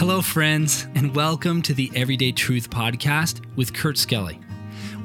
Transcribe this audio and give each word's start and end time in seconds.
Hello, 0.00 0.22
friends, 0.22 0.86
and 0.94 1.14
welcome 1.14 1.60
to 1.60 1.74
the 1.74 1.92
Everyday 1.94 2.32
Truth 2.32 2.70
Podcast 2.70 3.44
with 3.54 3.74
Kurt 3.74 3.98
Skelly. 3.98 4.40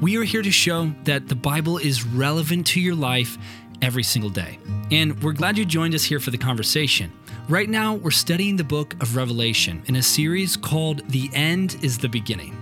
We 0.00 0.16
are 0.16 0.22
here 0.24 0.40
to 0.40 0.50
show 0.50 0.90
that 1.04 1.28
the 1.28 1.34
Bible 1.34 1.76
is 1.76 2.06
relevant 2.06 2.66
to 2.68 2.80
your 2.80 2.94
life 2.94 3.36
every 3.82 4.02
single 4.02 4.30
day. 4.30 4.58
And 4.90 5.22
we're 5.22 5.34
glad 5.34 5.58
you 5.58 5.66
joined 5.66 5.94
us 5.94 6.02
here 6.02 6.18
for 6.18 6.30
the 6.30 6.38
conversation. 6.38 7.12
Right 7.46 7.68
now, 7.68 7.92
we're 7.96 8.10
studying 8.10 8.56
the 8.56 8.64
book 8.64 8.94
of 9.02 9.16
Revelation 9.16 9.82
in 9.84 9.96
a 9.96 10.02
series 10.02 10.56
called 10.56 11.06
The 11.10 11.28
End 11.34 11.76
is 11.82 11.98
the 11.98 12.08
Beginning. 12.08 12.56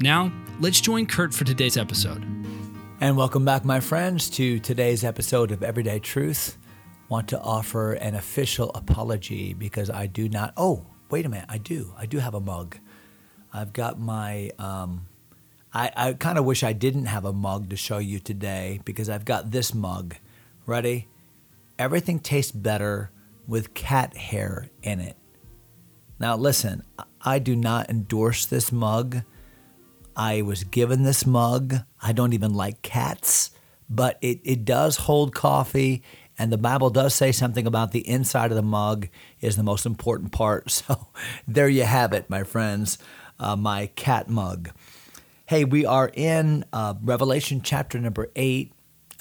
Now, 0.00 0.30
let's 0.60 0.82
join 0.82 1.06
Kurt 1.06 1.32
for 1.32 1.44
today's 1.44 1.78
episode. 1.78 2.22
And 3.00 3.16
welcome 3.16 3.46
back, 3.46 3.64
my 3.64 3.80
friends, 3.80 4.28
to 4.32 4.60
today's 4.60 5.02
episode 5.02 5.50
of 5.50 5.62
Everyday 5.62 5.98
Truth. 5.98 6.58
Want 7.08 7.26
to 7.28 7.40
offer 7.40 7.94
an 7.94 8.16
official 8.16 8.70
apology 8.74 9.54
because 9.54 9.88
I 9.88 10.08
do 10.08 10.28
not. 10.28 10.52
Oh, 10.58 10.86
wait 11.10 11.26
a 11.26 11.28
minute, 11.28 11.46
I 11.48 11.58
do. 11.58 11.94
I 11.98 12.06
do 12.06 12.18
have 12.18 12.34
a 12.34 12.40
mug. 12.40 12.78
I've 13.52 13.72
got 13.72 13.98
my. 13.98 14.50
Um, 14.58 15.06
I, 15.72 15.90
I 15.96 16.12
kind 16.14 16.38
of 16.38 16.44
wish 16.44 16.62
I 16.64 16.72
didn't 16.72 17.06
have 17.06 17.24
a 17.24 17.32
mug 17.32 17.70
to 17.70 17.76
show 17.76 17.98
you 17.98 18.18
today 18.18 18.80
because 18.84 19.08
I've 19.08 19.24
got 19.24 19.50
this 19.50 19.72
mug. 19.74 20.16
Ready? 20.66 21.08
Everything 21.78 22.18
tastes 22.18 22.52
better 22.52 23.10
with 23.46 23.74
cat 23.74 24.16
hair 24.16 24.68
in 24.82 25.00
it. 25.00 25.16
Now, 26.18 26.36
listen, 26.36 26.82
I 27.22 27.38
do 27.38 27.56
not 27.56 27.88
endorse 27.88 28.46
this 28.46 28.70
mug. 28.72 29.22
I 30.14 30.42
was 30.42 30.64
given 30.64 31.02
this 31.04 31.24
mug. 31.26 31.76
I 32.02 32.12
don't 32.12 32.34
even 32.34 32.52
like 32.52 32.82
cats, 32.82 33.52
but 33.88 34.18
it, 34.20 34.40
it 34.44 34.64
does 34.64 34.96
hold 34.96 35.34
coffee. 35.34 36.02
And 36.40 36.50
the 36.50 36.56
Bible 36.56 36.88
does 36.88 37.14
say 37.14 37.32
something 37.32 37.66
about 37.66 37.92
the 37.92 38.08
inside 38.08 38.50
of 38.50 38.56
the 38.56 38.62
mug 38.62 39.08
is 39.42 39.56
the 39.56 39.62
most 39.62 39.84
important 39.84 40.32
part. 40.32 40.70
So 40.70 41.08
there 41.46 41.68
you 41.68 41.82
have 41.84 42.14
it, 42.14 42.30
my 42.30 42.44
friends, 42.44 42.96
uh, 43.38 43.56
my 43.56 43.88
cat 43.88 44.26
mug. 44.30 44.70
Hey, 45.44 45.66
we 45.66 45.84
are 45.84 46.10
in 46.14 46.64
uh, 46.72 46.94
Revelation 47.04 47.60
chapter 47.62 47.98
number 48.00 48.30
eight, 48.36 48.72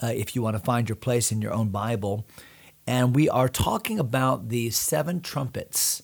uh, 0.02 0.14
if 0.16 0.34
you 0.34 0.42
want 0.42 0.56
to 0.56 0.64
find 0.64 0.88
your 0.88 0.96
place 0.96 1.30
in 1.30 1.42
your 1.42 1.52
own 1.54 1.68
Bible. 1.68 2.26
And 2.88 3.14
we 3.14 3.28
are 3.28 3.50
talking 3.50 4.00
about 4.00 4.48
the 4.48 4.70
seven 4.70 5.20
trumpets. 5.20 6.02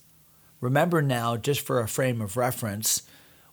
Remember 0.60 1.02
now, 1.02 1.38
just 1.38 1.62
for 1.62 1.80
a 1.80 1.88
frame 1.88 2.20
of 2.22 2.36
reference, 2.36 3.04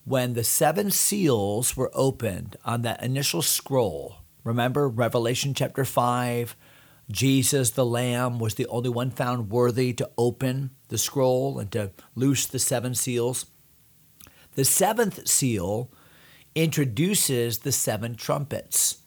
when 0.04 0.32
the 0.32 0.42
seven 0.44 0.90
seals 0.90 1.76
were 1.76 1.92
opened 1.94 2.56
on 2.64 2.82
that 2.82 3.04
initial 3.04 3.40
scroll, 3.40 4.16
remember 4.42 4.88
Revelation 4.88 5.54
chapter 5.54 5.84
5, 5.84 6.56
Jesus, 7.12 7.70
the 7.70 7.84
Lamb, 7.86 8.38
was 8.38 8.54
the 8.56 8.66
only 8.68 8.88
one 8.88 9.10
found 9.10 9.50
worthy 9.50 9.92
to 9.92 10.10
open 10.18 10.70
the 10.88 10.98
scroll 10.98 11.58
and 11.58 11.70
to 11.72 11.92
loose 12.14 12.46
the 12.46 12.58
seven 12.58 12.94
seals. 12.94 13.46
The 14.54 14.64
seventh 14.64 15.28
seal 15.28 15.90
introduces 16.54 17.58
the 17.60 17.72
seven 17.72 18.14
trumpets. 18.14 18.98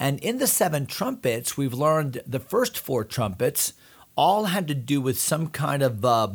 And 0.00 0.18
in 0.20 0.38
the 0.38 0.46
seven 0.46 0.86
trumpets, 0.86 1.56
we've 1.56 1.72
learned 1.74 2.20
the 2.26 2.38
first 2.38 2.78
four 2.78 3.04
trumpets 3.04 3.72
all 4.16 4.46
had 4.46 4.66
to 4.68 4.74
do 4.74 5.00
with 5.00 5.18
some 5.18 5.48
kind 5.48 5.82
of 5.82 6.04
uh, 6.04 6.28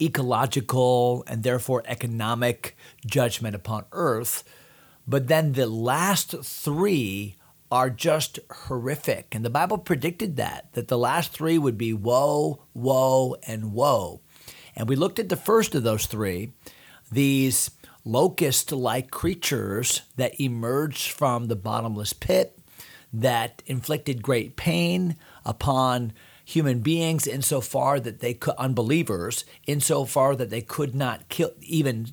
ecological 0.00 1.22
and 1.26 1.42
therefore 1.42 1.82
economic 1.86 2.76
judgment 3.04 3.54
upon 3.56 3.84
earth. 3.92 4.42
But 5.08 5.26
then 5.28 5.52
the 5.52 5.66
last 5.68 6.34
three 6.42 7.34
are 7.70 7.90
just 7.90 8.38
horrific. 8.66 9.28
And 9.34 9.44
the 9.44 9.50
Bible 9.50 9.78
predicted 9.78 10.36
that, 10.36 10.72
that 10.72 10.88
the 10.88 10.98
last 10.98 11.32
three 11.32 11.58
would 11.58 11.76
be 11.76 11.92
woe, 11.92 12.62
woe, 12.74 13.36
and 13.46 13.72
woe. 13.72 14.22
And 14.74 14.88
we 14.88 14.96
looked 14.96 15.18
at 15.18 15.28
the 15.28 15.36
first 15.36 15.74
of 15.74 15.82
those 15.82 16.06
three, 16.06 16.52
these 17.10 17.70
locust 18.04 18.72
like 18.72 19.10
creatures 19.10 20.02
that 20.16 20.40
emerged 20.40 21.10
from 21.10 21.48
the 21.48 21.56
bottomless 21.56 22.12
pit 22.12 22.58
that 23.12 23.62
inflicted 23.66 24.22
great 24.22 24.56
pain 24.56 25.16
upon 25.44 26.12
human 26.44 26.80
beings 26.80 27.26
insofar 27.26 28.00
that 28.00 28.20
they 28.20 28.32
could 28.32 28.54
unbelievers 28.56 29.44
insofar 29.66 30.34
that 30.36 30.48
they 30.48 30.60
could 30.62 30.94
not 30.94 31.28
kill 31.28 31.50
even 31.60 32.06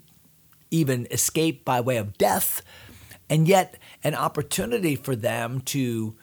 even 0.72 1.08
escape 1.12 1.64
by 1.64 1.80
way 1.80 1.96
of 1.98 2.18
death 2.18 2.62
and 3.30 3.48
yet 3.48 3.78
an 4.06 4.14
opportunity 4.14 4.96
for 4.96 5.16
them 5.16 5.60
to 5.62 6.14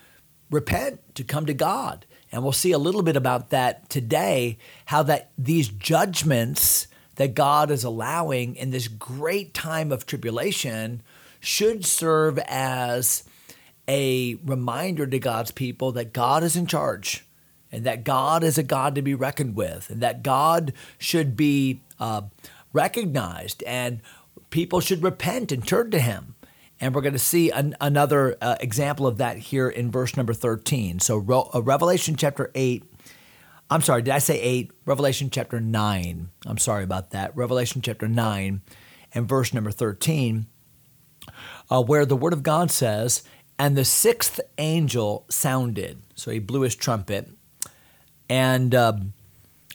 repent, 0.52 1.00
to 1.16 1.24
come 1.24 1.46
to 1.46 1.52
God. 1.52 2.06
And 2.30 2.44
we'll 2.44 2.52
see 2.52 2.70
a 2.70 2.78
little 2.78 3.02
bit 3.02 3.16
about 3.16 3.50
that 3.50 3.88
today, 3.90 4.56
how 4.86 5.02
that 5.02 5.30
these 5.36 5.68
judgments 5.68 6.86
that 7.16 7.34
God 7.34 7.72
is 7.72 7.82
allowing 7.82 8.54
in 8.54 8.70
this 8.70 8.86
great 8.86 9.52
time 9.52 9.90
of 9.90 10.06
tribulation 10.06 11.02
should 11.40 11.84
serve 11.84 12.38
as 12.46 13.24
a 13.88 14.36
reminder 14.36 15.04
to 15.08 15.18
God's 15.18 15.50
people 15.50 15.90
that 15.92 16.12
God 16.12 16.44
is 16.44 16.54
in 16.56 16.68
charge 16.68 17.26
and 17.72 17.82
that 17.84 18.04
God 18.04 18.44
is 18.44 18.58
a 18.58 18.62
God 18.62 18.94
to 18.94 19.02
be 19.02 19.12
reckoned 19.14 19.56
with 19.56 19.90
and 19.90 20.00
that 20.02 20.22
God 20.22 20.72
should 20.98 21.36
be 21.36 21.82
uh, 21.98 22.22
recognized 22.72 23.64
and 23.64 24.00
people 24.50 24.78
should 24.78 25.02
repent 25.02 25.50
and 25.50 25.66
turn 25.66 25.90
to 25.90 25.98
Him. 25.98 26.36
And 26.82 26.96
we're 26.96 27.02
going 27.02 27.12
to 27.12 27.18
see 27.20 27.48
an, 27.50 27.76
another 27.80 28.36
uh, 28.42 28.56
example 28.60 29.06
of 29.06 29.18
that 29.18 29.36
here 29.38 29.68
in 29.68 29.92
verse 29.92 30.16
number 30.16 30.34
13. 30.34 30.98
So, 30.98 31.16
Re- 31.16 31.44
uh, 31.54 31.62
Revelation 31.62 32.16
chapter 32.16 32.50
8. 32.56 32.82
I'm 33.70 33.82
sorry, 33.82 34.02
did 34.02 34.12
I 34.12 34.18
say 34.18 34.40
8? 34.40 34.72
Revelation 34.84 35.30
chapter 35.30 35.60
9. 35.60 36.28
I'm 36.44 36.58
sorry 36.58 36.82
about 36.82 37.12
that. 37.12 37.34
Revelation 37.36 37.82
chapter 37.82 38.08
9 38.08 38.62
and 39.14 39.28
verse 39.28 39.54
number 39.54 39.70
13, 39.70 40.46
uh, 41.70 41.84
where 41.84 42.04
the 42.04 42.16
word 42.16 42.32
of 42.32 42.42
God 42.42 42.72
says, 42.72 43.22
And 43.60 43.78
the 43.78 43.84
sixth 43.84 44.40
angel 44.58 45.24
sounded. 45.30 46.02
So 46.16 46.32
he 46.32 46.40
blew 46.40 46.62
his 46.62 46.74
trumpet. 46.74 47.30
And 48.28 48.74
um, 48.74 49.12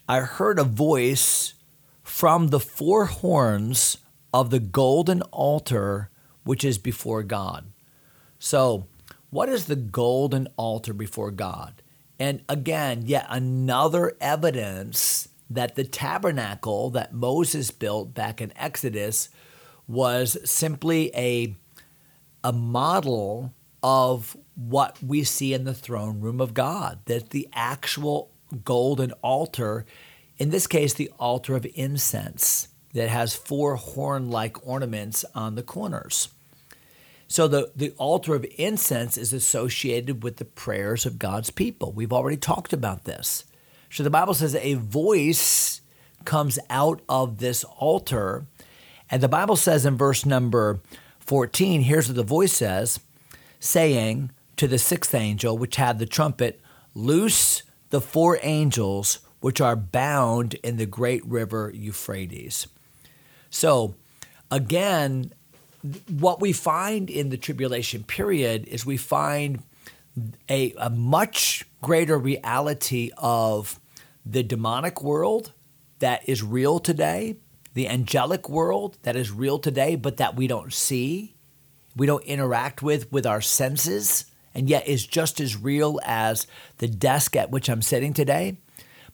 I 0.09 0.19
heard 0.19 0.59
a 0.59 0.66
voice 0.66 1.53
from 2.03 2.50
the 2.50 2.59
four 2.59 3.06
horns 3.06 3.97
of 4.34 4.50
the 4.50 4.59
golden 4.59 5.22
altar 5.22 6.09
which 6.47 6.63
is 6.63 6.77
before 6.77 7.21
God. 7.23 7.65
So, 8.39 8.87
what 9.31 9.49
is 9.49 9.65
the 9.65 9.75
golden 9.75 10.47
altar 10.55 10.93
before 10.93 11.29
God? 11.29 11.81
And 12.17 12.41
again, 12.47 13.03
yet 13.05 13.27
another 13.29 14.13
evidence 14.21 15.27
that 15.49 15.75
the 15.75 15.83
tabernacle 15.83 16.89
that 16.91 17.13
Moses 17.13 17.69
built 17.71 18.13
back 18.13 18.39
in 18.41 18.53
Exodus 18.57 19.27
was 19.89 20.37
simply 20.49 21.11
a, 21.13 21.53
a 22.45 22.53
model 22.53 23.53
of 23.83 24.37
what 24.55 25.01
we 25.03 25.23
see 25.25 25.53
in 25.53 25.65
the 25.65 25.73
throne 25.73 26.21
room 26.21 26.39
of 26.39 26.53
God, 26.53 26.99
that 27.05 27.31
the 27.31 27.49
actual 27.53 28.31
golden 28.63 29.11
altar, 29.21 29.85
in 30.37 30.49
this 30.51 30.65
case, 30.67 30.93
the 30.93 31.11
altar 31.19 31.55
of 31.57 31.67
incense, 31.75 32.69
that 32.93 33.09
has 33.09 33.35
four 33.35 33.75
horn 33.75 34.29
like 34.29 34.65
ornaments 34.65 35.25
on 35.35 35.55
the 35.55 35.61
corners. 35.63 36.29
So 37.27 37.47
the, 37.47 37.71
the 37.75 37.91
altar 37.97 38.35
of 38.35 38.45
incense 38.57 39.17
is 39.17 39.33
associated 39.33 40.23
with 40.23 40.38
the 40.38 40.45
prayers 40.45 41.05
of 41.05 41.19
God's 41.19 41.49
people. 41.49 41.91
We've 41.91 42.13
already 42.13 42.38
talked 42.38 42.71
about 42.71 43.03
this. 43.03 43.43
So 43.89 44.03
the 44.03 44.09
Bible 44.09 44.33
says 44.33 44.55
a 44.55 44.75
voice 44.75 45.81
comes 46.25 46.57
out 46.69 47.01
of 47.09 47.39
this 47.39 47.63
altar. 47.65 48.45
And 49.09 49.21
the 49.21 49.27
Bible 49.27 49.55
says 49.57 49.85
in 49.85 49.97
verse 49.97 50.25
number 50.25 50.79
14, 51.19 51.81
here's 51.81 52.07
what 52.07 52.15
the 52.15 52.23
voice 52.23 52.53
says 52.53 52.99
saying 53.59 54.31
to 54.55 54.67
the 54.67 54.77
sixth 54.77 55.15
angel, 55.15 55.57
which 55.57 55.75
had 55.75 55.99
the 55.99 56.05
trumpet, 56.05 56.61
Loose 56.94 57.61
the 57.89 58.01
four 58.01 58.39
angels 58.41 59.19
which 59.39 59.61
are 59.61 59.75
bound 59.75 60.55
in 60.55 60.77
the 60.77 60.85
great 60.85 61.23
river 61.25 61.71
Euphrates. 61.75 62.65
So, 63.51 63.95
again, 64.50 65.31
what 66.09 66.41
we 66.41 66.53
find 66.53 67.09
in 67.09 67.29
the 67.29 67.38
tribulation 67.38 68.03
period 68.03 68.68
is 68.68 68.85
we 68.85 68.97
find 68.97 69.62
a, 70.50 70.74
a 70.77 70.89
much 70.89 71.65
greater 71.81 72.18
reality 72.18 73.12
of 73.18 73.79
the 74.25 74.44
demonic 74.44 75.01
world 75.03 75.53
that 76.00 76.27
is 76.27 76.44
real 76.44 76.79
today, 76.79 77.38
the 77.74 77.88
angelic 77.88 78.50
world 78.50 78.97
that 79.03 79.15
is 79.15 79.31
real 79.31 79.59
today, 79.59 79.95
but 79.95 80.18
that 80.18 80.35
we 80.35 80.47
don't 80.47 80.74
see, 80.74 81.35
we 81.95 82.06
don't 82.07 82.24
interact 82.25 82.81
with 82.81 83.12
with 83.12 83.25
our 83.25 83.41
senses, 83.41 84.25
and 84.53 84.69
yet 84.69 84.88
is 84.88 85.06
just 85.06 85.39
as 85.39 85.56
real 85.56 86.00
as 86.03 86.47
the 86.79 86.88
desk 86.88 87.35
at 87.35 87.51
which 87.51 87.69
I'm 87.69 87.81
sitting 87.83 88.13
today. 88.13 88.57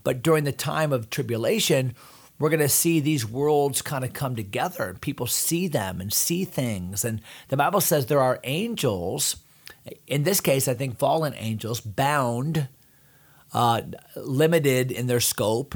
But 0.04 0.22
during 0.22 0.46
the 0.46 0.52
time 0.54 0.94
of 0.94 1.10
tribulation, 1.10 1.96
we're 2.40 2.50
going 2.50 2.60
to 2.60 2.70
see 2.70 3.00
these 3.00 3.26
worlds 3.26 3.82
kind 3.82 4.04
of 4.04 4.14
come 4.14 4.36
together 4.36 4.86
and 4.90 5.02
people 5.02 5.28
see 5.28 5.68
them 5.68 6.02
and 6.02 6.12
see 6.12 6.46
things. 6.46 7.06
And 7.06 7.22
the 7.50 7.58
Bible 7.58 7.82
says 7.82 8.06
there 8.06 8.20
are 8.22 8.40
angels, 8.44 9.38
in 10.08 10.24
this 10.24 10.42
case, 10.42 10.68
I 10.68 10.74
think 10.74 10.98
fallen 10.98 11.34
angels, 11.38 11.80
bound, 11.80 12.68
uh, 13.54 13.82
limited 14.16 14.92
in 14.92 15.08
their 15.08 15.20
scope 15.20 15.76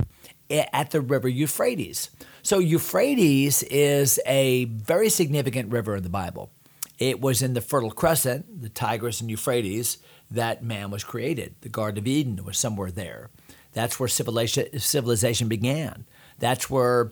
at 0.50 0.92
the 0.92 1.02
river 1.02 1.28
Euphrates. 1.28 2.10
So, 2.42 2.60
Euphrates 2.60 3.62
is 3.64 4.20
a 4.26 4.66
very 4.66 5.10
significant 5.10 5.72
river 5.72 5.98
in 5.98 6.04
the 6.04 6.10
Bible. 6.10 6.50
It 6.98 7.20
was 7.20 7.42
in 7.42 7.54
the 7.54 7.62
Fertile 7.62 7.92
Crescent, 7.92 8.62
the 8.62 8.70
Tigris 8.70 9.20
and 9.20 9.30
Euphrates, 9.30 9.98
that 10.32 10.64
man 10.64 10.90
was 10.90 11.04
created. 11.04 11.56
The 11.62 11.70
Garden 11.70 12.00
of 12.00 12.08
Eden 12.08 12.44
was 12.46 12.58
somewhere 12.58 12.90
there. 12.90 13.30
That's 13.74 14.00
where 14.00 14.08
civilization, 14.08 14.80
civilization 14.80 15.50
began. 15.50 16.06
That's 16.40 16.70
where 16.70 17.12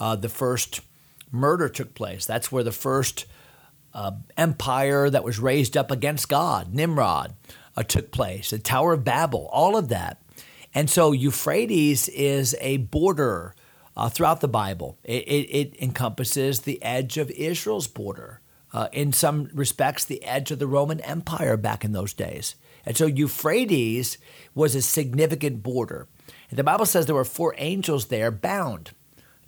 uh, 0.00 0.16
the 0.16 0.28
first 0.28 0.80
murder 1.30 1.68
took 1.68 1.94
place. 1.94 2.26
That's 2.26 2.50
where 2.50 2.64
the 2.64 2.72
first 2.72 3.26
uh, 3.94 4.12
empire 4.36 5.10
that 5.10 5.24
was 5.24 5.38
raised 5.38 5.76
up 5.76 5.90
against 5.90 6.28
God, 6.28 6.72
Nimrod, 6.74 7.34
uh, 7.76 7.82
took 7.82 8.10
place. 8.10 8.50
The 8.50 8.58
Tower 8.58 8.94
of 8.94 9.04
Babel, 9.04 9.48
all 9.52 9.76
of 9.76 9.88
that. 9.88 10.22
And 10.74 10.88
so 10.88 11.12
Euphrates 11.12 12.08
is 12.08 12.56
a 12.60 12.78
border 12.78 13.54
uh, 13.94 14.08
throughout 14.08 14.40
the 14.40 14.48
Bible. 14.48 14.98
It, 15.04 15.22
it, 15.28 15.50
it, 15.74 15.82
encompasses 15.82 16.60
the 16.60 16.82
edge 16.82 17.18
of 17.18 17.30
Israel's 17.32 17.86
border. 17.86 18.40
Uh, 18.72 18.88
in 18.90 19.12
some 19.12 19.50
respects, 19.52 20.02
the 20.02 20.24
edge 20.24 20.50
of 20.50 20.58
the 20.58 20.66
Roman 20.66 20.98
Empire 21.00 21.58
back 21.58 21.84
in 21.84 21.92
those 21.92 22.14
days. 22.14 22.54
And 22.86 22.96
so 22.96 23.04
Euphrates 23.04 24.16
was 24.54 24.74
a 24.74 24.80
significant 24.80 25.62
border. 25.62 26.08
The 26.52 26.62
Bible 26.62 26.84
says 26.84 27.06
there 27.06 27.14
were 27.14 27.24
four 27.24 27.54
angels 27.56 28.06
there 28.06 28.30
bound, 28.30 28.90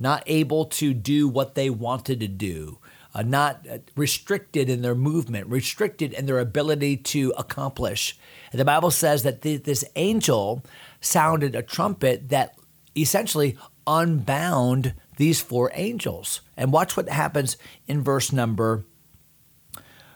not 0.01 0.23
able 0.27 0.65
to 0.67 0.95
do 0.95 1.29
what 1.29 1.55
they 1.55 1.69
wanted 1.69 2.19
to 2.21 2.29
do. 2.29 2.79
Uh, 3.17 3.23
not 3.23 3.65
uh, 3.71 3.79
restricted 3.95 4.69
in 4.69 4.83
their 4.83 4.95
movement, 4.97 5.47
restricted 5.47 6.13
in 6.15 6.27
their 6.27 6.41
ability 6.41 6.97
to 6.97 7.33
accomplish. 7.39 8.19
And 8.51 8.59
the 8.61 8.65
Bible 8.65 8.91
says 8.91 9.23
that 9.23 9.43
th- 9.43 9.63
this 9.63 9.85
angel 9.95 10.65
sounded 11.01 11.55
a 11.55 11.63
trumpet 11.63 12.31
that 12.31 12.59
essentially 12.97 13.57
unbound 13.87 14.95
these 15.17 15.41
four 15.41 15.71
angels. 15.75 16.41
And 16.57 16.73
watch 16.73 16.97
what 16.97 17.09
happens 17.09 17.57
in 17.87 18.03
verse 18.03 18.33
number 18.33 18.85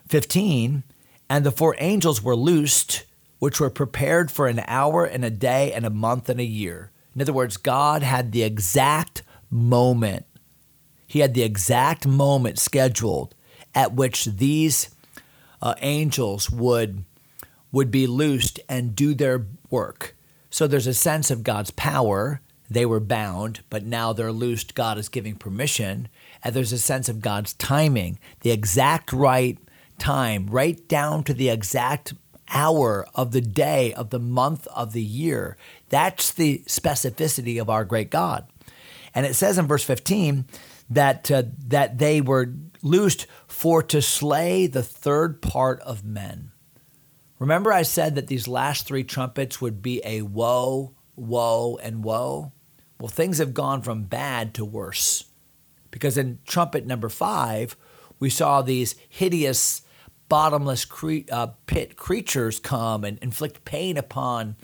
15. 0.08 0.82
And 1.30 1.46
the 1.46 1.52
four 1.52 1.76
angels 1.78 2.20
were 2.20 2.34
loosed 2.34 3.04
which 3.38 3.60
were 3.60 3.70
prepared 3.70 4.30
for 4.30 4.48
an 4.48 4.62
hour 4.66 5.04
and 5.04 5.24
a 5.24 5.30
day 5.30 5.72
and 5.72 5.84
a 5.86 5.90
month 5.90 6.28
and 6.28 6.40
a 6.40 6.44
year. 6.44 6.90
In 7.14 7.22
other 7.22 7.32
words, 7.32 7.56
God 7.56 8.02
had 8.02 8.32
the 8.32 8.42
exact 8.42 9.22
moment, 9.50 10.26
He 11.06 11.20
had 11.20 11.34
the 11.34 11.42
exact 11.42 12.06
moment 12.06 12.58
scheduled 12.58 13.34
at 13.74 13.94
which 13.94 14.24
these 14.26 14.90
uh, 15.62 15.74
angels 15.80 16.50
would, 16.50 17.04
would 17.72 17.90
be 17.90 18.06
loosed 18.06 18.60
and 18.68 18.94
do 18.94 19.14
their 19.14 19.46
work. 19.70 20.16
So 20.50 20.66
there's 20.66 20.86
a 20.86 20.94
sense 20.94 21.30
of 21.30 21.42
God's 21.42 21.70
power. 21.72 22.40
They 22.70 22.84
were 22.86 23.00
bound, 23.00 23.60
but 23.70 23.84
now 23.86 24.12
they're 24.12 24.32
loosed. 24.32 24.74
God 24.74 24.98
is 24.98 25.08
giving 25.08 25.36
permission. 25.36 26.08
And 26.44 26.54
there's 26.54 26.72
a 26.72 26.78
sense 26.78 27.08
of 27.08 27.20
God's 27.22 27.54
timing, 27.54 28.18
the 28.40 28.50
exact 28.50 29.12
right 29.12 29.58
time, 29.98 30.46
right 30.48 30.86
down 30.88 31.24
to 31.24 31.34
the 31.34 31.48
exact 31.48 32.12
hour 32.50 33.06
of 33.14 33.32
the 33.32 33.40
day, 33.40 33.92
of 33.94 34.10
the 34.10 34.18
month, 34.18 34.66
of 34.68 34.92
the 34.92 35.02
year. 35.02 35.56
That's 35.88 36.32
the 36.32 36.62
specificity 36.66 37.60
of 37.60 37.70
our 37.70 37.84
great 37.84 38.10
God. 38.10 38.46
And 39.14 39.26
it 39.26 39.34
says 39.34 39.58
in 39.58 39.66
verse 39.66 39.84
15 39.84 40.44
that, 40.90 41.30
uh, 41.30 41.44
that 41.66 41.98
they 41.98 42.20
were 42.20 42.54
loosed 42.82 43.26
for 43.46 43.82
to 43.84 44.00
slay 44.00 44.66
the 44.66 44.82
third 44.82 45.40
part 45.42 45.80
of 45.80 46.04
men. 46.04 46.52
Remember, 47.38 47.72
I 47.72 47.82
said 47.82 48.14
that 48.16 48.26
these 48.26 48.48
last 48.48 48.86
three 48.86 49.04
trumpets 49.04 49.60
would 49.60 49.80
be 49.80 50.00
a 50.04 50.22
woe, 50.22 50.94
woe, 51.14 51.78
and 51.82 52.02
woe? 52.02 52.52
Well, 52.98 53.08
things 53.08 53.38
have 53.38 53.54
gone 53.54 53.82
from 53.82 54.04
bad 54.04 54.54
to 54.54 54.64
worse. 54.64 55.24
Because 55.90 56.18
in 56.18 56.40
trumpet 56.44 56.84
number 56.84 57.08
five, 57.08 57.76
we 58.18 58.28
saw 58.28 58.60
these 58.60 58.96
hideous 59.08 59.82
bottomless 60.28 60.84
cre- 60.84 61.26
uh, 61.32 61.48
pit 61.66 61.96
creatures 61.96 62.58
come 62.60 63.04
and 63.04 63.18
inflict 63.18 63.64
pain 63.64 63.96
upon 63.96 64.56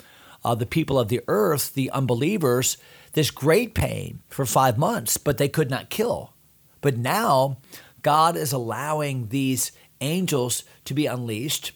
uh, 0.43 0.55
the 0.55 0.65
people 0.65 0.99
of 0.99 1.07
the 1.07 1.21
earth, 1.27 1.73
the 1.73 1.89
unbelievers, 1.91 2.77
this 3.13 3.31
great 3.31 3.73
pain 3.73 4.19
for 4.29 4.45
five 4.45 4.77
months, 4.77 5.17
but 5.17 5.37
they 5.37 5.49
could 5.49 5.69
not 5.69 5.89
kill. 5.89 6.33
But 6.81 6.97
now 6.97 7.57
God 8.03 8.35
is 8.37 8.51
allowing 8.51 9.29
these 9.29 9.71
angels 10.01 10.63
to 10.85 10.93
be 10.93 11.07
unleashed. 11.07 11.71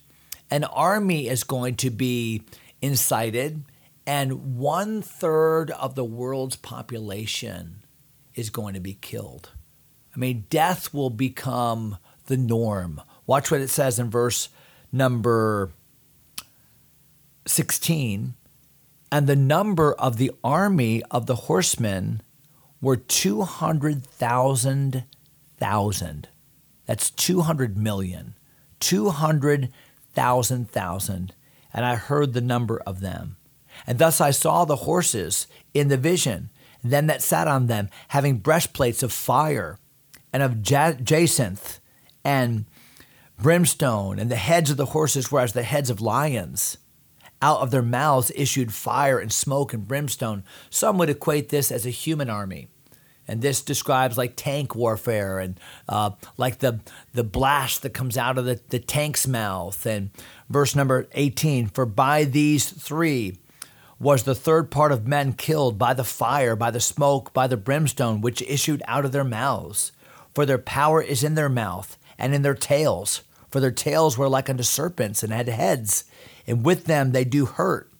An 0.51 0.63
army 0.65 1.27
is 1.27 1.44
going 1.44 1.75
to 1.77 1.89
be 1.89 2.44
incited, 2.81 3.63
and 4.06 4.56
one 4.57 5.01
third 5.01 5.71
of 5.71 5.95
the 5.95 6.06
world's 6.06 6.56
population 6.56 7.83
is 8.35 8.50
going 8.50 8.74
to 8.74 8.80
be 8.80 8.94
killed. 8.94 9.51
I 10.15 10.19
mean, 10.19 10.45
death 10.50 10.94
will 10.94 11.09
become 11.12 11.97
the 12.27 12.38
norm. 12.38 13.01
Watch 13.30 13.46
what 13.52 13.62
it 13.62 13.70
says 13.70 14.00
in 14.00 14.10
verse 14.10 14.50
number 14.92 15.70
16. 17.46 18.34
And 19.12 19.28
the 19.28 19.36
number 19.36 19.94
of 19.94 20.18
the 20.18 20.31
army 20.44 21.04
of 21.12 21.28
the 21.28 21.36
horsemen 21.36 22.22
were 22.81 22.96
200,000. 22.96 25.04
That's 26.88 27.10
200 27.12 27.78
million. 27.78 28.34
200,000 28.80 29.72
thousand. 30.72 31.34
And 31.72 31.86
I 31.86 31.94
heard 31.98 32.34
the 32.34 32.42
number 32.42 32.80
of 32.84 33.00
them. 33.00 33.38
And 33.86 34.00
thus 34.00 34.20
I 34.20 34.31
saw 34.31 34.66
the 34.66 34.78
horses 34.78 35.46
in 35.76 35.90
the 35.90 35.98
vision, 35.98 36.50
them 36.84 37.06
that 37.06 37.22
sat 37.22 37.48
on 37.48 37.68
them, 37.68 37.92
having 38.08 38.38
breastplates 38.38 39.04
of 39.04 39.14
fire 39.14 39.78
and 40.34 40.42
of 40.42 40.64
jacinth 40.64 41.80
and 42.26 42.66
brimstone, 43.39 44.19
and 44.19 44.30
the 44.30 44.36
heads 44.36 44.69
of 44.69 44.77
the 44.77 44.88
horses 44.88 45.31
were 45.31 45.39
as 45.39 45.53
the 45.53 45.63
heads 45.63 45.89
of 45.89 46.01
lions. 46.01 46.77
Out 47.41 47.62
of 47.62 47.71
their 47.71 47.81
mouths 47.81 48.31
issued 48.36 48.74
fire 48.74 49.18
and 49.18 49.31
smoke 49.31 49.74
and 49.74 49.88
brimstone. 49.88 50.44
Some 50.69 50.97
would 50.97 51.09
equate 51.09 51.50
this 51.50 51.71
as 51.71 51.86
a 51.86 51.89
human 51.91 52.30
army. 52.30 52.68
And 53.30 53.41
this 53.41 53.62
describes 53.62 54.18
like 54.18 54.33
tank 54.36 54.75
warfare 54.75 55.39
and 55.39 55.57
uh, 55.88 56.12
like 56.38 56.59
the, 56.59 56.80
the 57.13 57.24
blast 57.24 57.83
that 57.83 57.91
comes 57.91 58.18
out 58.18 58.38
of 58.38 58.44
the, 58.45 58.59
the 58.69 58.80
tank's 58.80 59.27
mouth. 59.27 59.85
And 59.85 60.09
verse 60.50 60.75
number 60.75 61.07
18 61.13 61.68
For 61.68 61.85
by 61.85 62.24
these 62.25 62.69
three 62.69 63.38
was 64.00 64.24
the 64.24 64.35
third 64.35 64.71
part 64.71 64.92
of 64.92 65.07
men 65.07 65.33
killed 65.33 65.77
by 65.77 65.94
the 65.94 66.03
fire, 66.03 66.56
by 66.56 66.71
the 66.71 66.80
smoke, 66.81 67.31
by 67.31 67.47
the 67.47 67.57
brimstone 67.57 68.19
which 68.19 68.42
issued 68.42 68.81
out 68.88 69.06
of 69.06 69.12
their 69.12 69.24
mouths. 69.24 69.92
For 70.33 70.45
their 70.45 70.57
power 70.57 71.02
is 71.02 71.23
in 71.23 71.35
their 71.35 71.49
mouth 71.49 71.97
and 72.18 72.33
in 72.33 72.42
their 72.42 72.54
tails 72.56 73.21
for 73.49 73.59
their 73.59 73.71
tails 73.71 74.18
were 74.18 74.29
like 74.29 74.49
unto 74.49 74.63
serpents 74.63 75.23
and 75.23 75.33
had 75.33 75.47
heads, 75.49 76.03
and 76.47 76.63
with 76.65 76.85
them 76.85 77.11
they 77.11 77.23
do 77.23 77.45
hurt. 77.45 77.91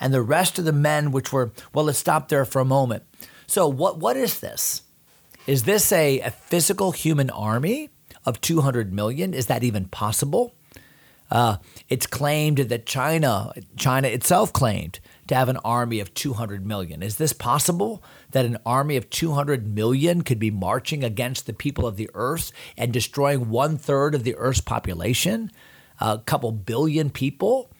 And 0.00 0.12
the 0.12 0.22
rest 0.22 0.58
of 0.58 0.64
the 0.64 0.72
men 0.72 1.12
which 1.12 1.32
were, 1.32 1.52
well, 1.72 1.84
let's 1.84 1.98
stop 1.98 2.28
there 2.28 2.44
for 2.44 2.60
a 2.60 2.64
moment. 2.64 3.04
So, 3.46 3.68
what, 3.68 3.98
what 3.98 4.16
is 4.16 4.40
this? 4.40 4.82
Is 5.46 5.64
this 5.64 5.92
a, 5.92 6.20
a 6.20 6.30
physical 6.30 6.92
human 6.92 7.30
army 7.30 7.90
of 8.24 8.40
200 8.40 8.92
million? 8.92 9.34
Is 9.34 9.46
that 9.46 9.62
even 9.62 9.86
possible? 9.86 10.54
Uh, 11.30 11.56
it's 11.88 12.06
claimed 12.06 12.58
that 12.58 12.86
China, 12.86 13.52
China 13.76 14.08
itself 14.08 14.52
claimed 14.52 15.00
to 15.26 15.34
have 15.34 15.48
an 15.48 15.56
army 15.64 16.00
of 16.00 16.12
200 16.14 16.66
million. 16.66 17.02
Is 17.02 17.16
this 17.16 17.32
possible 17.32 18.02
that 18.32 18.44
an 18.44 18.58
army 18.66 18.96
of 18.96 19.08
200 19.08 19.66
million 19.74 20.22
could 20.22 20.38
be 20.38 20.50
marching 20.50 21.02
against 21.02 21.46
the 21.46 21.52
people 21.52 21.86
of 21.86 21.96
the 21.96 22.10
earth 22.14 22.52
and 22.76 22.92
destroying 22.92 23.48
one 23.48 23.78
third 23.78 24.14
of 24.14 24.24
the 24.24 24.36
earth's 24.36 24.60
population, 24.60 25.50
a 26.00 26.18
couple 26.18 26.52
billion 26.52 27.10
people? 27.10 27.70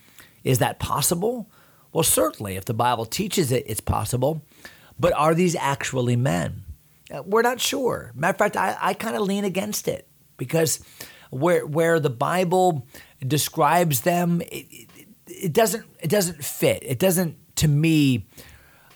Is 0.42 0.58
that 0.58 0.78
possible? 0.78 1.50
Well, 1.92 2.02
certainly, 2.04 2.56
if 2.56 2.64
the 2.64 2.74
Bible 2.74 3.04
teaches 3.04 3.52
it, 3.52 3.64
it's 3.66 3.80
possible. 3.80 4.42
But 4.98 5.12
are 5.14 5.34
these 5.34 5.54
actually 5.56 6.16
men? 6.16 6.64
Uh, 7.12 7.22
we're 7.24 7.42
not 7.42 7.60
sure. 7.60 8.12
Matter 8.14 8.30
of 8.30 8.38
fact, 8.38 8.56
I, 8.56 8.76
I 8.80 8.94
kind 8.94 9.16
of 9.16 9.22
lean 9.22 9.44
against 9.44 9.86
it 9.86 10.08
because 10.36 10.80
where, 11.30 11.66
where 11.66 12.00
the 12.00 12.10
Bible 12.10 12.86
describes 13.26 14.00
them, 14.02 14.40
it, 14.50 14.88
it 15.26 15.52
doesn't 15.52 15.84
it 16.00 16.08
doesn't 16.10 16.44
fit. 16.44 16.82
It 16.84 16.98
doesn't 16.98 17.36
to 17.56 17.68
me. 17.68 18.26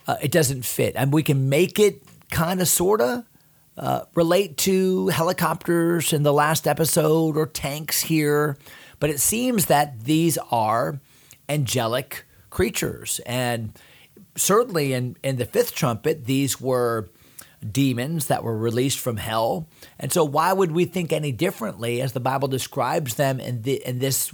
Uh, 0.07 0.17
it 0.23 0.33
doesn't 0.33 0.65
fit, 0.65 0.95
and 0.97 1.13
we 1.13 1.23
can 1.23 1.49
make 1.51 1.79
it 1.79 2.03
kind 2.31 2.61
of 2.63 2.69
sorta 2.69 3.27
uh, 3.77 4.01
relate 4.15 4.57
to 4.59 5.09
helicopters 5.09 6.13
in 6.15 6.23
the 6.23 6.33
last 6.33 6.67
episode 6.67 7.37
or 7.37 7.45
tanks 7.47 8.01
here, 8.01 8.57
but 9.01 9.11
it 9.11 9.21
seems 9.21 9.67
that 9.67 10.05
these 10.05 10.39
are 10.51 10.99
angelic 11.51 12.25
creatures, 12.51 13.21
and 13.27 13.79
certainly 14.35 14.93
in 14.95 15.17
in 15.23 15.37
the 15.37 15.45
fifth 15.47 15.75
trumpet, 15.75 16.25
these 16.25 16.59
were 16.61 17.11
demons 17.73 18.27
that 18.29 18.43
were 18.45 18.57
released 18.57 19.01
from 19.01 19.17
hell. 19.17 19.69
And 19.99 20.11
so 20.13 20.23
why 20.25 20.53
would 20.53 20.71
we 20.71 20.85
think 20.87 21.13
any 21.13 21.33
differently 21.33 22.01
as 22.01 22.13
the 22.13 22.21
Bible 22.21 22.47
describes 22.49 23.17
them 23.17 23.41
in 23.41 23.61
the 23.63 23.87
in 23.87 23.99
this 23.99 24.33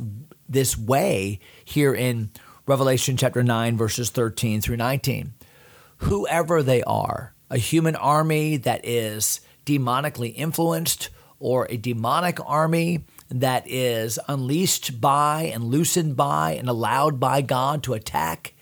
this 0.49 0.77
way 0.77 1.41
here 1.65 1.95
in 1.95 2.31
Revelation 2.67 3.17
chapter 3.17 3.43
9, 3.43 3.77
verses 3.77 4.11
13 4.11 4.61
through 4.61 4.77
19. 4.79 5.35
Whoever 5.99 6.63
they 6.63 6.83
are, 6.83 7.35
a 7.51 7.59
human 7.59 7.97
army 7.97 8.57
that 8.59 8.83
is 8.85 9.41
demonically 9.65 10.33
influenced, 10.35 11.11
or 11.39 11.67
a 11.71 11.77
demonic 11.77 12.39
army 12.47 13.05
that 13.31 13.65
is 13.71 14.19
unleashed 14.29 15.01
by 15.01 15.51
and 15.53 15.65
loosened 15.65 16.17
by 16.17 16.53
and 16.53 16.69
allowed 16.69 17.19
by 17.21 17.43
God 17.43 17.83
to 17.85 17.95
attack, 17.95 18.55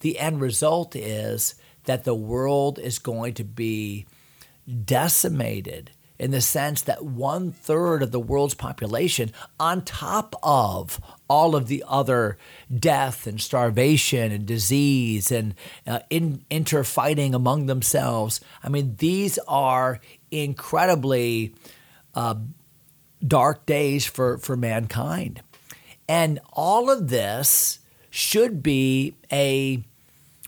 the 0.00 0.18
end 0.18 0.40
result 0.40 0.94
is 0.94 1.54
that 1.84 2.04
the 2.04 2.14
world 2.14 2.78
is 2.78 2.98
going 2.98 3.34
to 3.34 3.44
be 3.44 4.06
decimated 4.84 5.92
in 6.18 6.30
the 6.30 6.40
sense 6.40 6.82
that 6.82 7.04
one 7.04 7.52
third 7.52 8.02
of 8.02 8.10
the 8.10 8.20
world's 8.20 8.54
population, 8.54 9.32
on 9.60 9.82
top 9.84 10.34
of 10.42 11.00
all 11.28 11.54
of 11.54 11.66
the 11.68 11.84
other 11.86 12.38
death 12.74 13.26
and 13.26 13.40
starvation 13.40 14.32
and 14.32 14.46
disease 14.46 15.30
and 15.30 15.54
uh, 15.86 15.98
in, 16.08 16.42
interfighting 16.50 17.34
among 17.34 17.66
themselves, 17.66 18.40
I 18.64 18.68
mean, 18.68 18.96
these 18.98 19.38
are 19.46 20.00
incredibly 20.30 21.54
uh, 22.14 22.36
dark 23.26 23.66
days 23.66 24.06
for, 24.06 24.38
for 24.38 24.56
mankind. 24.56 25.42
And 26.08 26.38
all 26.52 26.88
of 26.90 27.08
this 27.08 27.80
should 28.10 28.62
be 28.62 29.16
a 29.32 29.82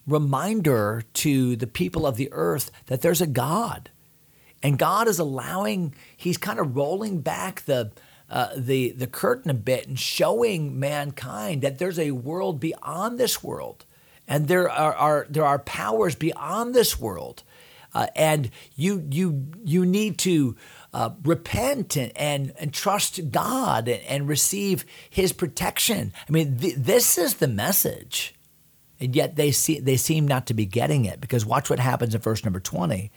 reminder 0.07 1.03
to 1.13 1.57
the 1.57 1.67
people 1.67 2.07
of 2.07 2.17
the 2.17 2.29
earth 2.33 2.71
that 2.87 3.03
there's 3.03 3.21
a 3.21 3.27
God 3.27 3.91
and 4.63 4.79
God 4.79 5.09
is 5.09 5.19
allowing, 5.19 5.95
He's 6.17 6.39
kind 6.39 6.59
of 6.59 6.77
rolling 6.77 7.21
back 7.21 7.63
the 7.65 7.93
uh, 8.31 8.49
the 8.59 8.91
the 8.91 9.07
curtain 9.07 9.51
a 9.51 9.55
bit 9.55 9.89
and 9.89 9.99
showing 9.99 10.79
mankind 10.79 11.63
that 11.63 11.79
there's 11.79 11.99
a 11.99 12.11
world 12.11 12.61
beyond 12.61 13.19
this 13.19 13.43
world, 13.43 13.87
and 14.27 14.49
there 14.49 14.69
are, 14.69 14.95
are 14.95 15.27
there 15.31 15.47
are 15.47 15.59
powers 15.61 16.15
beyond 16.15 16.75
this 16.75 17.01
world, 17.01 17.43
uh, 17.95 18.09
and 18.15 18.51
you 18.77 19.07
you 19.11 19.47
you 19.65 19.87
need 19.87 20.19
to 20.19 20.57
uh, 20.93 21.11
repent 21.23 21.97
and, 21.97 22.13
and, 22.17 22.53
and 22.59 22.73
trust 22.75 23.31
God 23.31 23.89
and, 23.89 24.03
and, 24.05 24.29
receive 24.29 24.85
His 25.09 25.33
protection. 25.33 26.13
I 26.29 26.33
mean, 26.33 26.59
th- 26.59 26.77
this 26.77 27.17
is 27.17 27.35
the 27.35 27.49
message, 27.49 28.35
and 29.01 29.15
yet 29.17 29.37
they 29.37 29.53
see 29.53 29.81
they 29.81 29.97
seem 29.97 30.29
not 30.29 30.47
to 30.49 30.55
be 30.55 30.67
getting 30.67 31.07
it 31.07 31.19
because 31.23 31.47
watch 31.47 31.71
what 31.71 31.79
happens 31.81 32.15
in 32.15 32.21
verse 32.21 32.45
number 32.45 32.61
twenty 32.61 33.11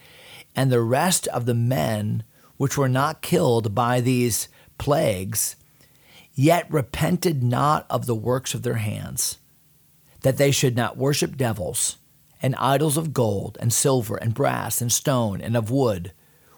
and 0.55 0.71
the 0.71 0.81
rest 0.81 1.27
of 1.29 1.45
the 1.45 1.53
men 1.53 2.23
which 2.57 2.77
were 2.77 2.89
not 2.89 3.21
killed 3.21 3.73
by 3.73 4.01
these 4.01 4.47
plagues, 4.77 5.55
yet 6.33 6.71
repented 6.71 7.43
not 7.43 7.85
of 7.89 8.05
the 8.05 8.15
works 8.15 8.53
of 8.53 8.63
their 8.63 8.75
hands, 8.75 9.37
that 10.21 10.37
they 10.37 10.51
should 10.51 10.75
not 10.75 10.97
worship 10.97 11.37
devils 11.37 11.97
and 12.41 12.55
idols 12.55 12.97
of 12.97 13.13
gold 13.13 13.57
and 13.61 13.71
silver 13.73 14.15
and 14.17 14.33
brass 14.33 14.81
and 14.81 14.91
stone 14.91 15.41
and 15.41 15.55
of 15.55 15.69
wood, 15.71 16.11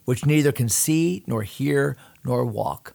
which 0.06 0.26
neither 0.26 0.52
can 0.52 0.70
see 0.70 1.24
nor 1.28 1.44
hear 1.44 1.98
nor 2.24 2.46
walk. 2.46 2.94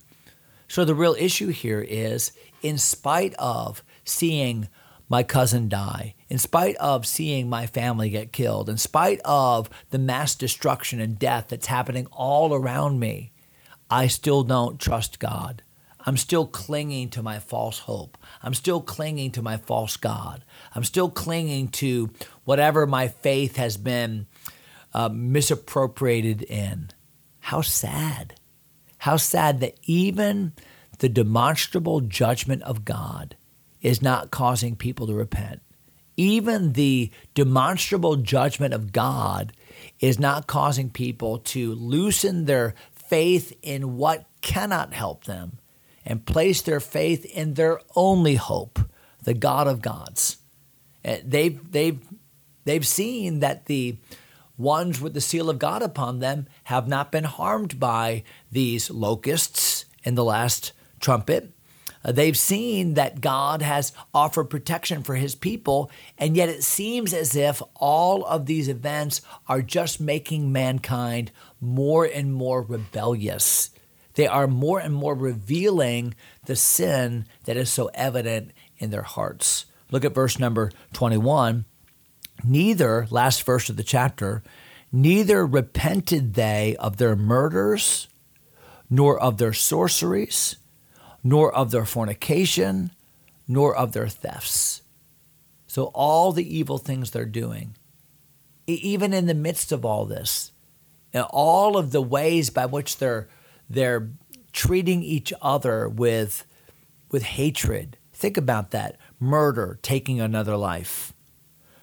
So 0.68 0.84
the 0.84 0.94
real 0.94 1.16
issue 1.18 1.48
here 1.48 1.80
is 1.80 2.32
in 2.62 2.76
spite 2.78 3.34
of 3.34 3.82
seeing 4.04 4.68
my 5.08 5.22
cousin 5.22 5.68
die, 5.68 6.14
in 6.28 6.38
spite 6.38 6.76
of 6.76 7.06
seeing 7.06 7.48
my 7.48 7.66
family 7.66 8.10
get 8.10 8.32
killed, 8.32 8.68
in 8.68 8.76
spite 8.76 9.20
of 9.24 9.70
the 9.90 9.98
mass 9.98 10.34
destruction 10.34 11.00
and 11.00 11.18
death 11.18 11.46
that's 11.48 11.66
happening 11.66 12.06
all 12.12 12.54
around 12.54 12.98
me, 13.00 13.32
I 13.90 14.06
still 14.06 14.42
don't 14.42 14.78
trust 14.78 15.18
God. 15.18 15.62
I'm 16.00 16.16
still 16.18 16.46
clinging 16.46 17.08
to 17.10 17.22
my 17.22 17.38
false 17.38 17.80
hope. 17.80 18.16
I'm 18.42 18.54
still 18.54 18.80
clinging 18.82 19.30
to 19.32 19.42
my 19.42 19.56
false 19.56 19.96
God. 19.96 20.44
I'm 20.74 20.84
still 20.84 21.10
clinging 21.10 21.68
to 21.68 22.10
whatever 22.44 22.86
my 22.86 23.08
faith 23.08 23.56
has 23.56 23.76
been 23.76 24.26
uh, 24.92 25.08
misappropriated 25.10 26.42
in. 26.42 26.90
How 27.40 27.62
sad. 27.62 28.38
How 28.98 29.16
sad 29.16 29.60
that 29.60 29.76
even 29.84 30.52
the 30.98 31.08
demonstrable 31.08 32.00
judgment 32.00 32.62
of 32.62 32.84
God 32.84 33.36
is 33.82 34.02
not 34.02 34.30
causing 34.30 34.76
people 34.76 35.06
to 35.06 35.14
repent. 35.14 35.60
Even 36.16 36.72
the 36.72 37.10
demonstrable 37.34 38.16
judgment 38.16 38.74
of 38.74 38.90
God 38.92 39.52
is 40.00 40.18
not 40.18 40.46
causing 40.48 40.90
people 40.90 41.38
to 41.38 41.72
loosen 41.74 42.44
their 42.46 42.74
faith 42.92 43.56
in 43.62 43.96
what 43.96 44.26
cannot 44.40 44.92
help 44.94 45.24
them 45.24 45.58
and 46.04 46.26
place 46.26 46.60
their 46.62 46.80
faith 46.80 47.24
in 47.24 47.54
their 47.54 47.80
only 47.94 48.34
hope, 48.34 48.80
the 49.22 49.34
God 49.34 49.68
of 49.68 49.80
gods. 49.80 50.38
Eh, 51.04 51.20
they've, 51.24 51.70
they've, 51.70 52.00
they've 52.64 52.86
seen 52.86 53.40
that 53.40 53.66
the 53.66 53.96
ones 54.56 55.00
with 55.00 55.14
the 55.14 55.20
seal 55.20 55.48
of 55.48 55.60
God 55.60 55.82
upon 55.82 56.18
them 56.18 56.48
have 56.64 56.88
not 56.88 57.12
been 57.12 57.24
harmed 57.24 57.78
by 57.78 58.24
these 58.50 58.90
locusts 58.90 59.84
in 60.02 60.16
the 60.16 60.24
last 60.24 60.72
trumpet. 60.98 61.52
Uh, 62.04 62.12
they've 62.12 62.36
seen 62.38 62.94
that 62.94 63.20
God 63.20 63.62
has 63.62 63.92
offered 64.14 64.44
protection 64.50 65.02
for 65.02 65.16
his 65.16 65.34
people, 65.34 65.90
and 66.16 66.36
yet 66.36 66.48
it 66.48 66.62
seems 66.62 67.12
as 67.12 67.34
if 67.34 67.60
all 67.76 68.24
of 68.24 68.46
these 68.46 68.68
events 68.68 69.20
are 69.48 69.62
just 69.62 70.00
making 70.00 70.52
mankind 70.52 71.30
more 71.60 72.04
and 72.04 72.32
more 72.32 72.62
rebellious. 72.62 73.70
They 74.14 74.26
are 74.26 74.46
more 74.46 74.80
and 74.80 74.94
more 74.94 75.14
revealing 75.14 76.14
the 76.46 76.56
sin 76.56 77.26
that 77.44 77.56
is 77.56 77.70
so 77.70 77.90
evident 77.94 78.52
in 78.78 78.90
their 78.90 79.02
hearts. 79.02 79.66
Look 79.90 80.04
at 80.04 80.14
verse 80.14 80.38
number 80.38 80.70
21. 80.92 81.64
Neither, 82.44 83.06
last 83.10 83.42
verse 83.42 83.68
of 83.68 83.76
the 83.76 83.82
chapter, 83.82 84.42
neither 84.92 85.44
repented 85.44 86.34
they 86.34 86.76
of 86.78 86.96
their 86.98 87.16
murders, 87.16 88.06
nor 88.88 89.18
of 89.20 89.38
their 89.38 89.52
sorceries, 89.52 90.56
nor 91.22 91.52
of 91.54 91.70
their 91.70 91.84
fornication, 91.84 92.90
nor 93.46 93.74
of 93.76 93.92
their 93.92 94.08
thefts. 94.08 94.82
So, 95.66 95.84
all 95.94 96.32
the 96.32 96.56
evil 96.56 96.78
things 96.78 97.10
they're 97.10 97.24
doing, 97.24 97.74
even 98.66 99.12
in 99.12 99.26
the 99.26 99.34
midst 99.34 99.72
of 99.72 99.84
all 99.84 100.04
this, 100.06 100.52
and 101.12 101.24
all 101.30 101.76
of 101.76 101.92
the 101.92 102.00
ways 102.02 102.50
by 102.50 102.66
which 102.66 102.98
they're, 102.98 103.28
they're 103.68 104.10
treating 104.52 105.02
each 105.02 105.32
other 105.42 105.88
with, 105.88 106.44
with 107.10 107.22
hatred. 107.22 107.96
Think 108.12 108.36
about 108.36 108.70
that 108.72 108.96
murder, 109.20 109.78
taking 109.82 110.20
another 110.20 110.56
life, 110.56 111.12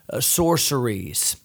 uh, 0.09 0.19
sorceries. 0.19 1.37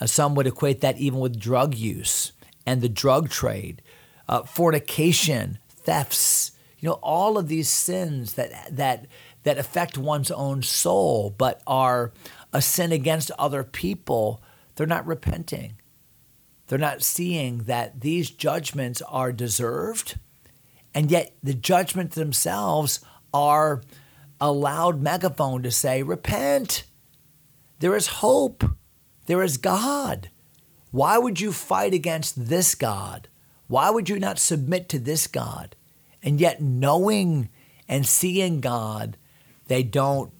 Uh, 0.00 0.06
some 0.06 0.34
would 0.34 0.46
equate 0.46 0.80
that 0.80 0.98
even 0.98 1.18
with 1.20 1.38
drug 1.38 1.74
use 1.74 2.32
and 2.66 2.80
the 2.80 2.88
drug 2.88 3.28
trade, 3.30 3.82
uh, 4.28 4.42
fornication, 4.42 5.58
thefts 5.68 6.52
you 6.80 6.90
know, 6.90 6.94
all 7.02 7.38
of 7.38 7.48
these 7.48 7.68
sins 7.68 8.34
that 8.34 8.52
that 8.76 9.06
that 9.42 9.58
affect 9.58 9.98
one's 9.98 10.30
own 10.30 10.62
soul, 10.62 11.34
but 11.36 11.60
are 11.66 12.12
a 12.52 12.62
sin 12.62 12.92
against 12.92 13.30
other 13.38 13.64
people, 13.64 14.42
they're 14.76 14.86
not 14.86 15.06
repenting. 15.06 15.74
They're 16.66 16.78
not 16.78 17.02
seeing 17.02 17.64
that 17.64 18.00
these 18.02 18.30
judgments 18.30 19.02
are 19.02 19.32
deserved, 19.32 20.18
and 20.94 21.10
yet 21.10 21.34
the 21.42 21.54
judgments 21.54 22.14
themselves 22.14 23.00
are 23.34 23.82
a 24.40 24.52
loud 24.52 25.00
megaphone 25.02 25.62
to 25.64 25.70
say, 25.70 26.02
Repent. 26.02 26.84
There 27.80 27.96
is 27.96 28.06
hope. 28.06 28.62
There 29.26 29.42
is 29.42 29.56
God. 29.56 30.30
Why 30.90 31.18
would 31.18 31.40
you 31.40 31.52
fight 31.52 31.92
against 31.92 32.48
this 32.48 32.74
God? 32.74 33.28
Why 33.66 33.90
would 33.90 34.08
you 34.08 34.18
not 34.18 34.38
submit 34.38 34.88
to 34.90 34.98
this 34.98 35.26
God? 35.26 35.74
And 36.22 36.40
yet, 36.40 36.60
knowing 36.60 37.48
and 37.88 38.06
seeing 38.06 38.60
God, 38.60 39.16
they 39.68 39.82
don't 39.82 40.32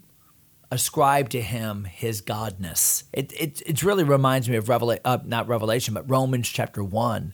ascribe 0.70 1.30
to 1.30 1.40
him 1.40 1.85
his 1.85 2.20
godness. 2.20 3.04
It, 3.12 3.32
it, 3.40 3.62
it 3.64 3.82
really 3.82 4.04
reminds 4.04 4.49
me 4.49 4.56
of 4.56 4.68
Revelation, 4.68 5.00
uh, 5.04 5.18
not 5.25 5.49
Revelation, 5.49 5.94
but 5.94 6.11
Romans 6.11 6.49
chapter 6.49 6.82
1. 6.85 7.32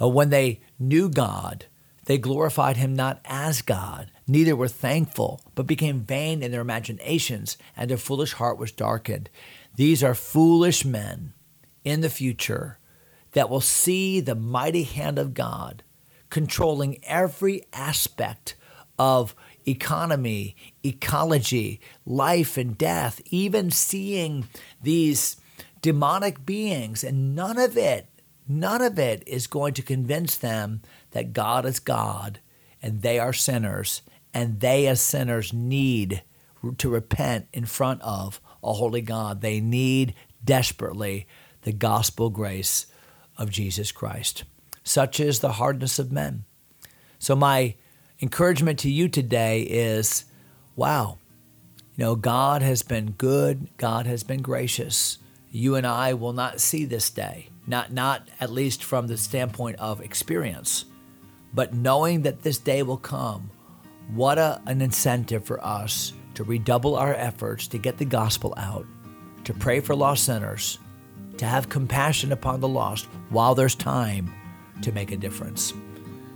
Uh, 0.00 0.08
when 0.08 0.30
they 0.30 0.60
knew 0.78 1.10
God, 1.10 1.66
they 2.06 2.18
glorified 2.18 2.76
him 2.78 2.94
not 2.94 3.20
as 3.24 3.62
God, 3.62 4.10
neither 4.26 4.56
were 4.56 4.68
thankful, 4.68 5.40
but 5.54 5.66
became 5.66 6.00
vain 6.00 6.42
in 6.42 6.50
their 6.50 6.62
imaginations, 6.62 7.56
and 7.76 7.90
their 7.90 7.96
foolish 7.98 8.32
heart 8.34 8.58
was 8.58 8.72
darkened. 8.72 9.28
These 9.76 10.02
are 10.02 10.14
foolish 10.14 10.84
men 10.84 11.34
in 11.84 12.00
the 12.00 12.10
future 12.10 12.78
that 13.32 13.50
will 13.50 13.60
see 13.60 14.20
the 14.20 14.34
mighty 14.34 14.82
hand 14.82 15.18
of 15.18 15.34
God 15.34 15.82
controlling 16.32 16.96
every 17.04 17.62
aspect 17.74 18.54
of 18.98 19.34
economy, 19.68 20.56
ecology, 20.82 21.78
life 22.06 22.56
and 22.56 22.76
death, 22.78 23.20
even 23.30 23.70
seeing 23.70 24.48
these 24.82 25.36
demonic 25.82 26.44
beings. 26.46 27.04
And 27.04 27.36
none 27.36 27.58
of 27.58 27.76
it, 27.76 28.08
none 28.48 28.80
of 28.80 28.98
it 28.98 29.22
is 29.28 29.46
going 29.46 29.74
to 29.74 29.82
convince 29.82 30.34
them 30.38 30.80
that 31.10 31.34
God 31.34 31.66
is 31.66 31.78
God 31.78 32.38
and 32.80 33.02
they 33.02 33.18
are 33.18 33.34
sinners 33.34 34.00
and 34.34 34.60
they, 34.60 34.86
as 34.86 35.02
sinners, 35.02 35.52
need 35.52 36.22
to 36.78 36.88
repent 36.88 37.46
in 37.52 37.66
front 37.66 38.00
of 38.00 38.40
a 38.64 38.72
holy 38.72 39.02
God. 39.02 39.42
They 39.42 39.60
need 39.60 40.14
desperately 40.42 41.26
the 41.60 41.72
gospel 41.74 42.30
grace 42.30 42.86
of 43.36 43.50
Jesus 43.50 43.92
Christ. 43.92 44.44
Such 44.84 45.20
is 45.20 45.38
the 45.40 45.52
hardness 45.52 45.98
of 45.98 46.10
men. 46.12 46.44
So, 47.18 47.36
my 47.36 47.76
encouragement 48.20 48.78
to 48.80 48.90
you 48.90 49.08
today 49.08 49.62
is 49.62 50.24
wow, 50.74 51.18
you 51.96 52.04
know, 52.04 52.16
God 52.16 52.62
has 52.62 52.82
been 52.82 53.12
good, 53.12 53.68
God 53.76 54.06
has 54.06 54.22
been 54.24 54.42
gracious. 54.42 55.18
You 55.54 55.74
and 55.76 55.86
I 55.86 56.14
will 56.14 56.32
not 56.32 56.60
see 56.60 56.86
this 56.86 57.10
day, 57.10 57.48
not, 57.66 57.92
not 57.92 58.26
at 58.40 58.50
least 58.50 58.82
from 58.82 59.06
the 59.06 59.18
standpoint 59.18 59.76
of 59.76 60.00
experience, 60.00 60.86
but 61.52 61.74
knowing 61.74 62.22
that 62.22 62.40
this 62.42 62.56
day 62.56 62.82
will 62.82 62.96
come, 62.96 63.50
what 64.14 64.38
a, 64.38 64.62
an 64.64 64.80
incentive 64.80 65.44
for 65.44 65.62
us 65.62 66.14
to 66.34 66.42
redouble 66.44 66.96
our 66.96 67.12
efforts 67.14 67.66
to 67.68 67.76
get 67.76 67.98
the 67.98 68.06
gospel 68.06 68.54
out, 68.56 68.86
to 69.44 69.52
pray 69.52 69.80
for 69.80 69.94
lost 69.94 70.24
sinners, 70.24 70.78
to 71.36 71.44
have 71.44 71.68
compassion 71.68 72.32
upon 72.32 72.60
the 72.60 72.68
lost 72.68 73.04
while 73.28 73.54
there's 73.54 73.74
time 73.74 74.32
to 74.82 74.92
make 74.92 75.12
a 75.12 75.16
difference. 75.16 75.72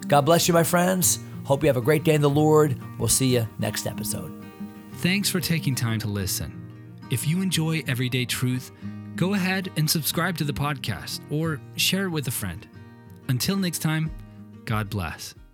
God 0.06 0.22
bless 0.22 0.48
you, 0.48 0.54
my 0.54 0.62
friends. 0.62 1.18
Hope 1.44 1.62
you 1.62 1.68
have 1.68 1.76
a 1.76 1.80
great 1.82 2.04
day 2.04 2.14
in 2.14 2.22
the 2.22 2.30
Lord. 2.30 2.76
We'll 2.98 3.08
see 3.08 3.26
you 3.32 3.46
next 3.58 3.86
episode. 3.86 4.32
Thanks 4.94 5.28
for 5.28 5.40
taking 5.40 5.74
time 5.74 5.98
to 6.00 6.08
listen. 6.08 6.62
If 7.10 7.26
you 7.28 7.42
enjoy 7.42 7.84
Everyday 7.86 8.24
Truth, 8.24 8.72
go 9.14 9.34
ahead 9.34 9.70
and 9.76 9.88
subscribe 9.88 10.38
to 10.38 10.44
the 10.44 10.52
podcast 10.52 11.20
or 11.30 11.60
share 11.76 12.06
it 12.06 12.10
with 12.10 12.26
a 12.26 12.30
friend. 12.32 12.66
Until 13.28 13.56
next 13.56 13.78
time, 13.80 14.10
God 14.64 14.90
bless. 14.90 15.45